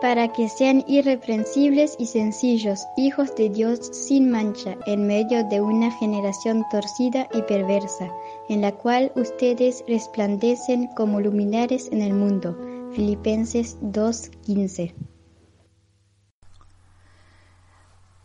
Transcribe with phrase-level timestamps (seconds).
[0.00, 5.90] para que sean irreprensibles y sencillos, hijos de Dios sin mancha, en medio de una
[5.90, 8.10] generación torcida y perversa,
[8.48, 12.56] en la cual ustedes resplandecen como luminares en el mundo.
[12.92, 14.94] Filipenses 2:15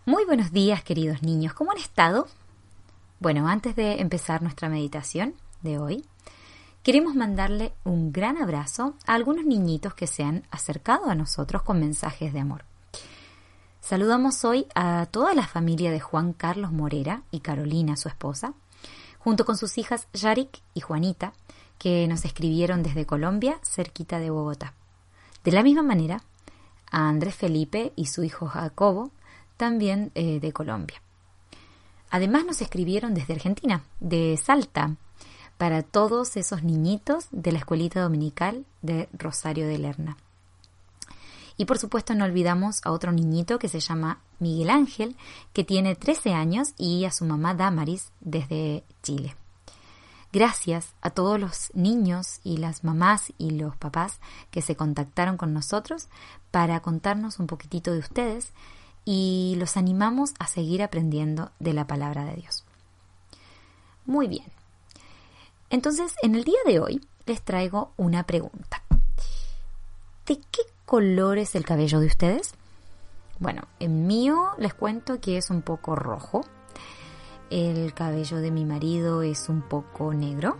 [0.06, 2.28] Muy buenos días queridos niños, ¿cómo han estado?
[3.20, 6.06] Bueno, antes de empezar nuestra meditación de hoy,
[6.86, 11.80] Queremos mandarle un gran abrazo a algunos niñitos que se han acercado a nosotros con
[11.80, 12.64] mensajes de amor.
[13.82, 18.54] Saludamos hoy a toda la familia de Juan Carlos Morera y Carolina, su esposa,
[19.18, 21.34] junto con sus hijas Yarik y Juanita,
[21.80, 24.76] que nos escribieron desde Colombia, cerquita de Bogotá.
[25.44, 26.22] De la misma manera,
[26.92, 29.10] a Andrés Felipe y su hijo Jacobo,
[29.58, 31.02] también eh, de Colombia.
[32.12, 34.98] Además nos escribieron desde Argentina, de Salta,
[35.58, 40.18] para todos esos niñitos de la escuelita dominical de Rosario de Lerna.
[41.58, 45.16] Y por supuesto no olvidamos a otro niñito que se llama Miguel Ángel,
[45.54, 49.36] que tiene 13 años, y a su mamá Damaris desde Chile.
[50.34, 54.20] Gracias a todos los niños y las mamás y los papás
[54.52, 56.10] que se contactaron con nosotros
[56.52, 58.52] para contarnos un poquitito de ustedes
[59.06, 62.66] y los animamos a seguir aprendiendo de la palabra de Dios.
[64.06, 64.52] Muy bien,
[65.76, 68.82] entonces, en el día de hoy les traigo una pregunta.
[70.26, 72.54] ¿De qué color es el cabello de ustedes?
[73.40, 76.46] Bueno, en mío les cuento que es un poco rojo.
[77.50, 80.56] El cabello de mi marido es un poco negro.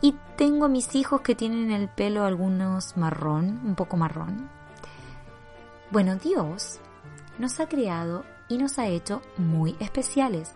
[0.00, 4.48] Y tengo a mis hijos que tienen el pelo algunos marrón, un poco marrón.
[5.90, 6.78] Bueno, Dios
[7.38, 10.52] nos ha creado y nos ha hecho muy especiales.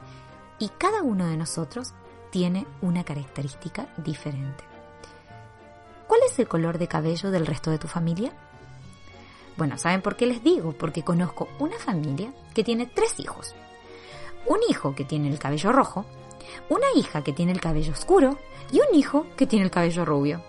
[0.59, 1.93] Y cada uno de nosotros
[2.37, 4.63] tiene una característica diferente.
[6.07, 8.31] ¿Cuál es el color de cabello del resto de tu familia?
[9.57, 10.73] Bueno, ¿saben por qué les digo?
[10.73, 13.55] Porque conozco una familia que tiene tres hijos.
[14.45, 16.05] Un hijo que tiene el cabello rojo,
[16.69, 18.37] una hija que tiene el cabello oscuro
[18.71, 20.43] y un hijo que tiene el cabello rubio.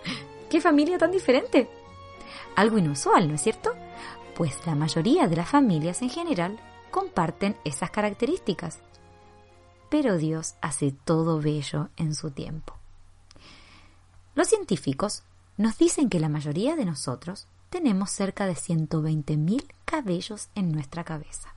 [0.48, 1.68] ¡Qué familia tan diferente!
[2.56, 3.74] Algo inusual, ¿no es cierto?
[4.34, 6.58] Pues la mayoría de las familias en general
[6.90, 8.80] comparten esas características
[9.88, 12.74] pero Dios hace todo bello en su tiempo.
[14.34, 15.22] Los científicos
[15.56, 21.54] nos dicen que la mayoría de nosotros tenemos cerca de 120.000 cabellos en nuestra cabeza.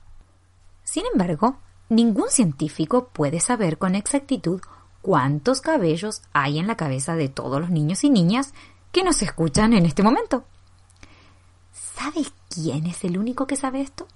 [0.82, 4.60] Sin embargo, ningún científico puede saber con exactitud
[5.00, 8.52] cuántos cabellos hay en la cabeza de todos los niños y niñas
[8.90, 10.44] que nos escuchan en este momento.
[11.72, 14.06] ¿Sabe quién es el único que sabe esto?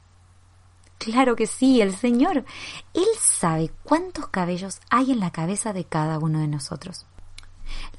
[1.07, 2.45] Claro que sí, el Señor.
[2.93, 7.07] Él sabe cuántos cabellos hay en la cabeza de cada uno de nosotros.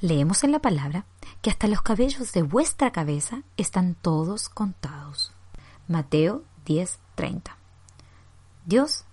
[0.02, 1.06] Leemos en la palabra
[1.40, 5.32] que hasta los cabellos de vuestra cabeza están todos contados.
[5.88, 7.56] Mateo 10:30.
[8.66, 9.06] Dios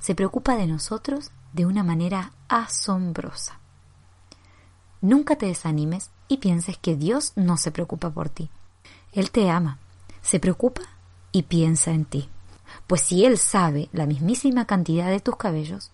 [0.00, 3.60] se preocupa de nosotros de una manera asombrosa.
[5.02, 8.48] Nunca te desanimes y pienses que Dios no se preocupa por ti.
[9.12, 9.76] Él te ama,
[10.22, 10.84] se preocupa
[11.32, 12.30] y piensa en ti.
[12.86, 15.90] Pues si Él sabe la mismísima cantidad de tus cabellos,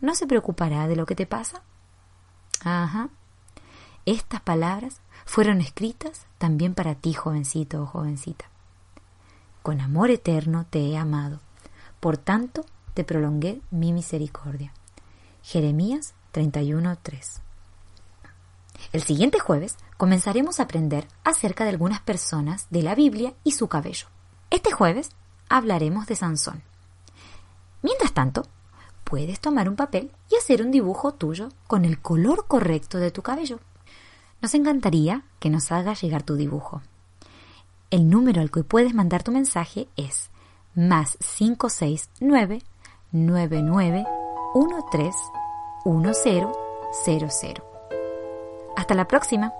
[0.00, 1.62] ¿no se preocupará de lo que te pasa?
[2.64, 3.08] Ajá.
[4.04, 8.46] Estas palabras fueron escritas también para ti, jovencito o jovencita.
[9.62, 11.40] Con amor eterno te he amado,
[12.00, 12.64] por tanto
[12.94, 14.72] te prolongué mi misericordia.
[15.42, 17.40] Jeremías 31:3.
[18.92, 23.68] El siguiente jueves comenzaremos a aprender acerca de algunas personas de la Biblia y su
[23.68, 24.08] cabello.
[24.50, 25.10] Este jueves
[25.52, 26.62] hablaremos de Sansón.
[27.82, 28.46] Mientras tanto,
[29.04, 33.20] puedes tomar un papel y hacer un dibujo tuyo con el color correcto de tu
[33.22, 33.60] cabello.
[34.40, 36.80] Nos encantaría que nos hagas llegar tu dibujo.
[37.90, 40.30] El número al que puedes mandar tu mensaje es
[40.74, 42.62] más 569
[43.12, 45.18] 9913
[45.84, 46.48] 1000.
[48.74, 49.52] Hasta la próxima.